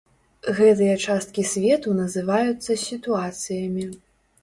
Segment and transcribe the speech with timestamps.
[0.59, 3.91] Гэтыя часткі свету называюцца сітуацыямі.